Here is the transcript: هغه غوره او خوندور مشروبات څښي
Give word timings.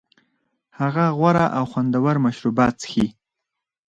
هغه 0.79 1.05
غوره 1.17 1.45
او 1.57 1.63
خوندور 1.71 2.15
مشروبات 2.25 2.73
څښي 2.81 3.05